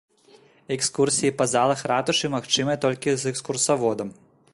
[0.75, 4.09] Экскурсіі па залах ратушы магчымыя толькі з экскурсаводам.